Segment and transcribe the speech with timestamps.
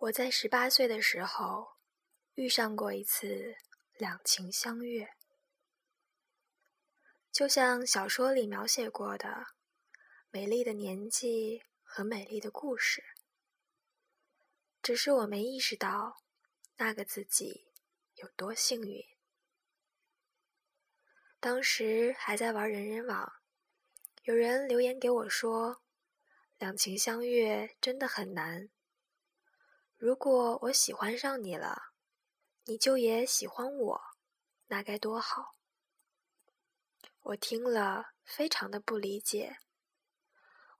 [0.00, 1.72] 我在十八岁的时候
[2.34, 3.56] 遇上过一次
[3.94, 5.08] 两情相悦，
[7.32, 9.46] 就像小说里描写过的，
[10.30, 13.02] 美丽的年纪和美丽的故事。
[14.80, 16.22] 只是我没意识到
[16.76, 17.66] 那个自己
[18.14, 19.04] 有多幸运。
[21.40, 23.32] 当时还在玩人人网，
[24.22, 25.82] 有人留言给我说
[26.56, 28.70] ：“两情相悦真的很难。”
[29.98, 31.76] 如果我喜欢上你了，
[32.66, 34.00] 你就也喜欢我，
[34.68, 35.56] 那该多好！
[37.20, 39.58] 我听了非常的不理解。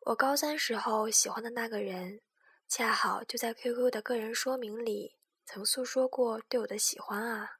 [0.02, 2.20] 我高三时候喜欢的那个人，
[2.68, 7.56] 恰好就在 QQ 的个人说明里曾诉说过对我的喜欢啊。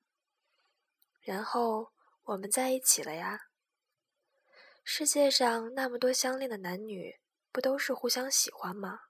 [1.21, 3.49] 然后我们在一起了呀。
[4.85, 7.19] 世界上那么多相恋的男女，
[7.51, 9.01] 不都是互相喜欢吗？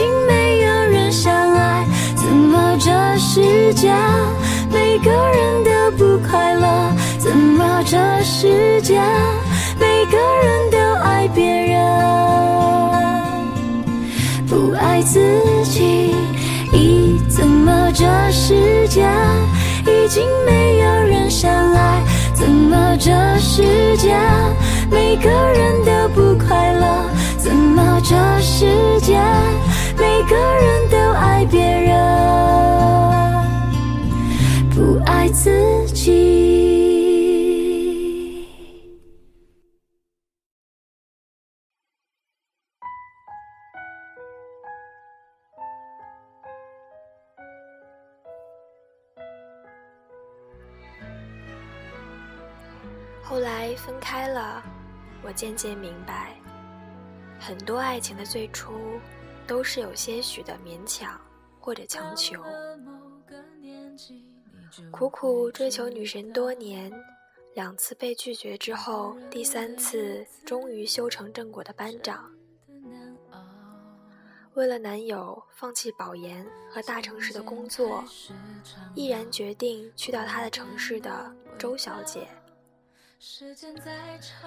[0.00, 3.92] 竟没有人相爱怎么这世界
[4.72, 8.98] 每个人都不快乐怎么这世界
[9.78, 11.78] 每个人都爱别人
[14.48, 15.20] 不爱自
[15.64, 16.14] 己
[16.72, 19.06] 已怎么这世界
[19.82, 24.16] 已经没有人相爱怎么这世界
[24.90, 27.04] 每个人都不快乐
[27.36, 28.64] 怎么这世
[29.02, 29.20] 界
[30.22, 31.96] 每个人都爱别人，
[34.68, 36.28] 不爱自己？
[53.22, 54.62] 后来分开了，
[55.22, 56.34] 我渐渐明白，
[57.38, 59.00] 很多爱情的最初
[59.50, 61.20] 都是有些许的勉强
[61.58, 62.40] 或者强求。
[64.92, 66.88] 苦苦追求女神多年，
[67.56, 72.30] 两次被拒绝之后，第三次终于修成正果的班长，
[74.54, 78.04] 为了男友放弃保研和大城市的工作，
[78.94, 82.28] 毅然决定去到他的城市的周小姐。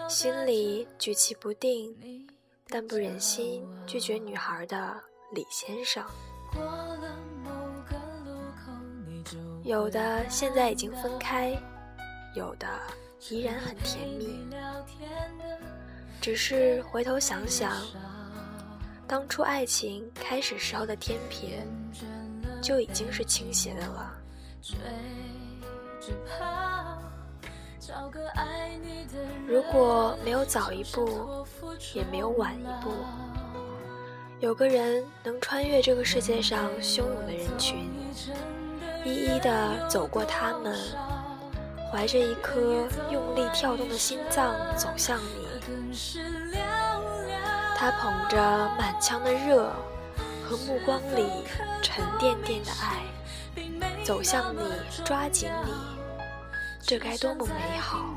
[0.07, 1.93] 心里举棋不定，
[2.67, 4.95] 但不忍心拒绝女孩的
[5.31, 6.03] 李先生。
[9.63, 11.57] 有的现在已经分开，
[12.35, 12.67] 有的
[13.29, 14.47] 依然很甜蜜。
[16.19, 17.71] 只是回头想想，
[19.07, 21.65] 当初爱情开始时候的天平，
[22.61, 24.13] 就已经是倾斜的了。
[29.47, 31.45] 如果没有早一步，
[31.93, 32.91] 也没有晚一步，
[34.39, 37.89] 有个人能穿越这个世界上汹涌的人群，
[39.03, 40.75] 一一的走过他们，
[41.91, 42.59] 怀着一颗
[43.11, 45.47] 用力跳动的心脏走向你。
[47.75, 48.37] 他捧着
[48.77, 49.71] 满腔的热
[50.43, 51.27] 和目光里
[51.81, 53.03] 沉甸甸的爱，
[54.03, 54.59] 走向你，
[55.03, 56.02] 抓紧你。
[56.85, 58.13] 这该多么美好！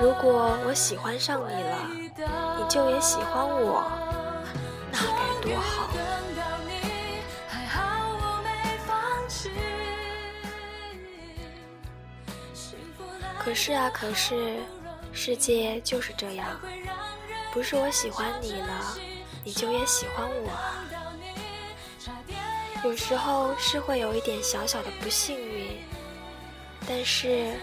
[0.00, 1.88] 如果我喜欢上你了，
[2.58, 3.84] 你就也喜欢我，
[4.90, 5.90] 那该多好！
[13.38, 14.56] 可是啊，可是，
[15.12, 16.58] 世界就是这样，
[17.52, 18.96] 不是我喜欢你了，
[19.44, 20.79] 你就也喜欢我啊。
[22.82, 25.76] 有时候是会有一点小小的不幸运，
[26.88, 27.54] 但是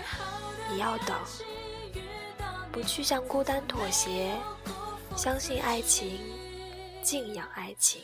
[0.72, 1.18] 你要等，
[2.72, 4.32] 不去向孤单妥协，
[5.16, 6.20] 相信爱情，
[7.02, 8.00] 敬仰爱情，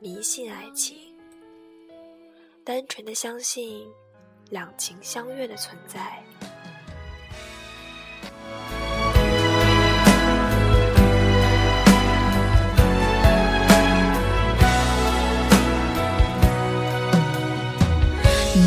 [0.00, 0.98] 迷信爱情，
[2.64, 3.88] 单纯的相信
[4.50, 6.20] 两情相悦的存在。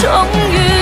[0.00, 0.79] 终于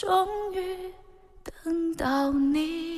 [0.00, 0.92] 终于
[1.64, 2.97] 等到你。